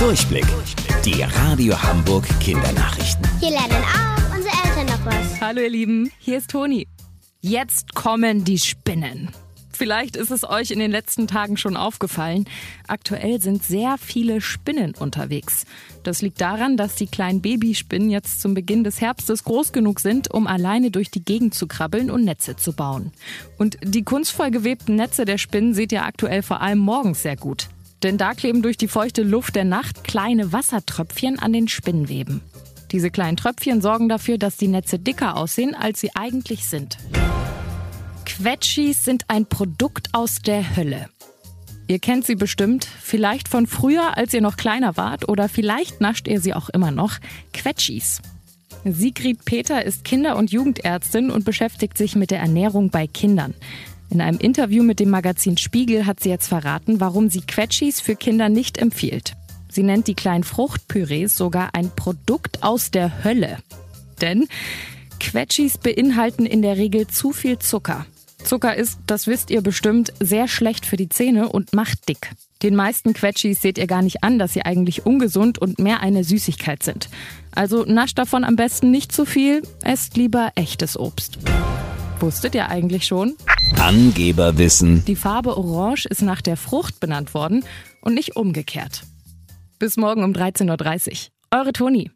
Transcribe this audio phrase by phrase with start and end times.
[0.00, 0.46] Durchblick.
[1.04, 3.22] Die Radio Hamburg Kindernachrichten.
[3.38, 5.38] Hier lernen auch unsere Eltern noch was.
[5.42, 6.88] Hallo ihr Lieben, hier ist Toni.
[7.42, 9.28] Jetzt kommen die Spinnen.
[9.70, 12.46] Vielleicht ist es euch in den letzten Tagen schon aufgefallen.
[12.88, 15.66] Aktuell sind sehr viele Spinnen unterwegs.
[16.02, 20.30] Das liegt daran, dass die kleinen Babyspinnen jetzt zum Beginn des Herbstes groß genug sind,
[20.30, 23.12] um alleine durch die Gegend zu krabbeln und Netze zu bauen.
[23.58, 27.68] Und die kunstvoll gewebten Netze der Spinnen seht ihr aktuell vor allem morgens sehr gut.
[28.02, 32.40] Denn da kleben durch die feuchte Luft der Nacht kleine Wassertröpfchen an den Spinnweben.
[32.92, 36.98] Diese kleinen Tröpfchen sorgen dafür, dass die Netze dicker aussehen, als sie eigentlich sind.
[38.24, 41.08] Quetschis sind ein Produkt aus der Hölle.
[41.88, 46.28] Ihr kennt sie bestimmt, vielleicht von früher, als ihr noch kleiner wart, oder vielleicht nascht
[46.28, 47.18] ihr sie auch immer noch.
[47.52, 48.22] Quetschis.
[48.84, 53.54] Sigrid Peter ist Kinder- und Jugendärztin und beschäftigt sich mit der Ernährung bei Kindern.
[54.10, 58.16] In einem Interview mit dem Magazin Spiegel hat sie jetzt verraten, warum sie Quetschis für
[58.16, 59.34] Kinder nicht empfiehlt.
[59.70, 63.58] Sie nennt die kleinen Fruchtpürees sogar ein Produkt aus der Hölle.
[64.20, 64.48] Denn
[65.20, 68.04] Quetschis beinhalten in der Regel zu viel Zucker.
[68.42, 72.32] Zucker ist, das wisst ihr bestimmt, sehr schlecht für die Zähne und macht dick.
[72.62, 76.24] Den meisten Quetschis seht ihr gar nicht an, dass sie eigentlich ungesund und mehr eine
[76.24, 77.08] Süßigkeit sind.
[77.52, 81.38] Also nascht davon am besten nicht zu viel, esst lieber echtes Obst.
[82.18, 83.36] Wusstet ihr eigentlich schon?
[83.78, 85.04] Angeberwissen.
[85.04, 87.64] Die Farbe Orange ist nach der Frucht benannt worden
[88.00, 89.02] und nicht umgekehrt.
[89.78, 91.58] Bis morgen um 13.30 Uhr.
[91.58, 92.08] Eure Toni.